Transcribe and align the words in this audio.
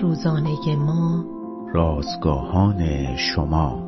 روزانه 0.00 0.76
ما. 0.76 1.24
رازگاهان 1.74 3.16
شما. 3.16 3.82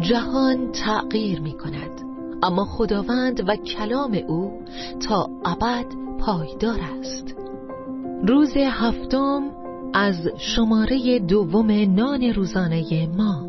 جهان 0.00 0.72
تغییر 0.72 1.40
می 1.40 1.52
کند 1.52 2.02
اما 2.42 2.64
خداوند 2.64 3.48
و 3.48 3.56
کلام 3.56 4.18
او 4.28 4.62
تا 5.08 5.28
ابد 5.44 5.84
پایدار 6.18 6.78
است. 7.00 7.34
روز 8.28 8.56
هفتم 8.56 9.42
از 9.94 10.28
شماره 10.38 11.18
دوم 11.18 11.70
نان 11.70 12.22
روزانه 12.22 13.08
ما. 13.16 13.46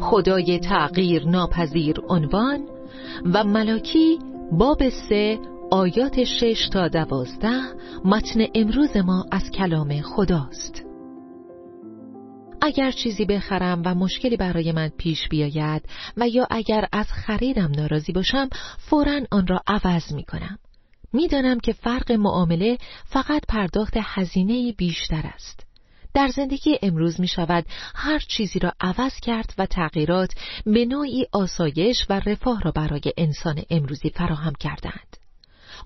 خدای 0.00 0.58
تغییر 0.58 1.28
ناپذیر 1.28 2.00
عنوان 2.08 2.60
و 3.34 3.44
ملاکی 3.44 4.18
باب 4.52 4.88
سه 4.88 5.38
آیات 5.76 6.24
شش 6.24 6.68
تا 6.72 6.88
دوازده 6.88 7.62
متن 8.04 8.46
امروز 8.54 8.96
ما 8.96 9.26
از 9.32 9.50
کلام 9.50 10.00
خداست. 10.00 10.84
اگر 12.62 12.90
چیزی 12.90 13.24
بخرم 13.24 13.82
و 13.84 13.94
مشکلی 13.94 14.36
برای 14.36 14.72
من 14.72 14.88
پیش 14.88 15.28
بیاید 15.28 15.82
و 16.16 16.28
یا 16.28 16.46
اگر 16.50 16.88
از 16.92 17.06
خریدم 17.12 17.70
ناراضی 17.76 18.12
باشم 18.12 18.48
فورا 18.78 19.20
آن 19.30 19.46
را 19.46 19.60
عوض 19.66 20.12
می 20.12 20.24
کنم 20.24 20.58
می‌دانم 21.12 21.60
که 21.60 21.72
فرق 21.72 22.12
معامله 22.12 22.78
فقط 23.04 23.42
پرداخت 23.48 23.94
هزینه 24.00 24.72
بیشتر 24.72 25.30
است. 25.34 25.66
در 26.14 26.28
زندگی 26.28 26.78
امروز 26.82 27.20
می 27.20 27.28
شود 27.28 27.64
هر 27.94 28.18
چیزی 28.18 28.58
را 28.58 28.72
عوض 28.80 29.20
کرد 29.22 29.54
و 29.58 29.66
تغییرات 29.66 30.30
به 30.66 30.84
نوعی 30.84 31.26
آسایش 31.32 32.06
و 32.10 32.20
رفاه 32.26 32.60
را 32.60 32.70
برای 32.70 33.12
انسان 33.16 33.62
امروزی 33.70 34.10
فراهم 34.10 34.52
کردند. 34.60 35.25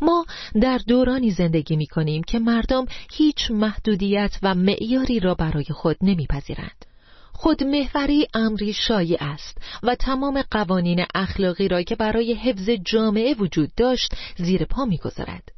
ما 0.00 0.26
در 0.60 0.78
دورانی 0.78 1.30
زندگی 1.30 1.76
می 1.76 1.86
کنیم 1.86 2.22
که 2.22 2.38
مردم 2.38 2.86
هیچ 3.12 3.50
محدودیت 3.50 4.38
و 4.42 4.54
معیاری 4.54 5.20
را 5.20 5.34
برای 5.34 5.64
خود 5.64 5.96
نمیپذیرند. 6.02 6.84
خود 7.32 7.64
محوری 7.64 8.26
امری 8.34 8.72
شایع 8.72 9.18
است 9.20 9.58
و 9.82 9.94
تمام 9.94 10.42
قوانین 10.50 11.04
اخلاقی 11.14 11.68
را 11.68 11.82
که 11.82 11.96
برای 11.96 12.34
حفظ 12.34 12.70
جامعه 12.70 13.34
وجود 13.34 13.70
داشت 13.76 14.14
زیر 14.36 14.64
پا 14.64 14.84
می‌گذارد. 14.84 15.52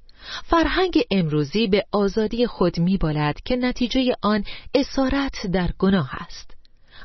فرهنگ 0.45 1.05
امروزی 1.11 1.67
به 1.67 1.85
آزادی 1.93 2.47
خود 2.47 2.81
میبالد 2.81 3.41
که 3.45 3.57
نتیجه 3.57 4.15
آن 4.23 4.45
اسارت 4.75 5.47
در 5.47 5.71
گناه 5.79 6.11
است 6.15 6.52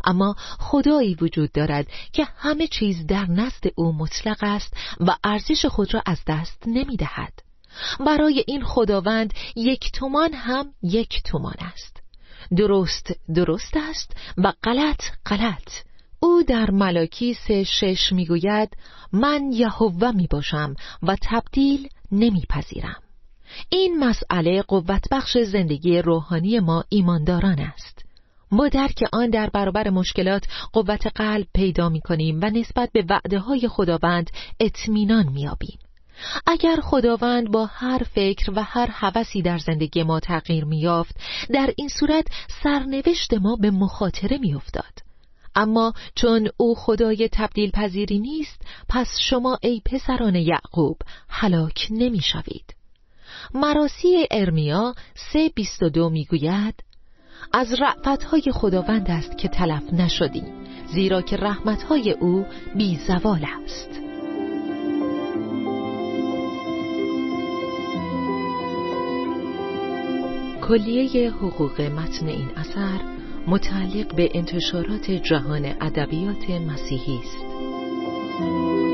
اما 0.04 0.36
خدایی 0.60 1.16
وجود 1.16 1.52
دارد 1.52 1.88
که 2.14 2.28
همه 2.38 2.68
چیز 2.68 3.08
در 3.08 3.26
نزد 3.26 3.64
او 3.76 3.94
مطلق 3.94 4.38
است 4.42 4.74
و 5.00 5.16
ارزش 5.24 5.66
خود 5.66 5.94
را 5.94 6.02
از 6.06 6.20
دست 6.28 6.64
نمی‌دهد. 6.68 7.34
برای 8.00 8.44
این 8.48 8.64
خداوند 8.64 9.34
یک 9.56 9.92
تومان 9.92 10.34
هم 10.34 10.74
یک 10.84 11.22
تومان 11.24 11.56
است. 11.60 12.02
درست 12.58 13.12
درست 13.36 13.78
است 13.78 14.16
و 14.38 14.54
غلط 14.64 15.02
غلط. 15.26 15.72
او 16.20 16.44
در 16.44 16.72
ملاکی 16.72 17.34
سه 17.34 17.64
شش 17.64 18.12
می‌گوید 18.12 18.78
من 19.14 19.52
یهوه 19.52 20.12
می 20.12 20.28
باشم 20.28 20.76
و 21.04 21.16
تبدیل 21.22 21.90
نمیپذیرم. 22.12 23.02
این 23.70 24.00
مسئله 24.00 24.62
قوت 24.62 25.04
بخش 25.12 25.38
زندگی 25.38 25.98
روحانی 25.98 26.60
ما 26.60 26.84
ایمانداران 26.90 27.60
است. 27.60 28.07
ما 28.52 28.68
درک 28.68 29.04
آن 29.14 29.30
در 29.30 29.50
برابر 29.50 29.90
مشکلات 29.90 30.46
قوت 30.74 31.08
قلب 31.08 31.48
پیدا 31.54 31.90
می 31.90 32.02
کنیم 32.02 32.40
و 32.42 32.50
نسبت 32.50 32.90
به 32.94 33.06
وعده 33.10 33.40
های 33.40 33.68
خداوند 33.68 34.32
اطمینان 34.60 35.30
میابیم. 35.30 35.80
اگر 36.48 36.76
خداوند 36.84 37.52
با 37.52 37.66
هر 37.66 38.04
فکر 38.04 38.52
و 38.56 38.64
هر 38.64 38.88
هوسی 38.92 39.42
در 39.42 39.58
زندگی 39.58 40.04
ما 40.04 40.20
تغییر 40.20 40.66
میافت 40.66 41.16
در 41.50 41.74
این 41.78 41.88
صورت 41.88 42.28
سرنوشت 42.64 43.34
ما 43.34 43.56
به 43.56 43.72
مخاطره 43.72 44.38
میافتاد 44.38 45.08
اما 45.56 45.94
چون 46.16 46.50
او 46.58 46.76
خدای 46.76 47.30
تبدیل 47.32 47.72
پذیری 47.72 48.20
نیست 48.20 48.62
پس 48.90 49.08
شما 49.22 49.58
ای 49.62 49.82
پسران 49.86 50.36
یعقوب 50.36 50.98
هلاک 51.30 51.88
نمی‌شوید 51.92 52.76
مراسی 53.54 54.28
ارمیا 54.32 54.96
سه 55.34 55.50
بیست 55.56 55.84
و 55.84 55.90
از 57.54 57.74
رعفتهای 57.82 58.44
خداوند 58.52 59.12
است 59.12 59.38
که 59.38 59.48
تلف 59.48 59.94
نشدی 59.94 60.44
زیرا 60.94 61.22
که 61.22 61.38
رحمتهای 61.38 62.12
او 62.12 62.46
بی 62.76 63.00
زوال 63.08 63.46
است. 63.64 63.90
کلیه 70.68 71.32
حقوق 71.32 71.82
متن 71.82 72.28
این 72.28 72.50
اثر 72.56 73.00
متعلق 73.48 74.16
به 74.16 74.30
انتشارات 74.34 75.12
جهان 75.12 75.66
ادبیات 75.66 76.50
مسیحی 76.50 77.20
است. 77.24 78.87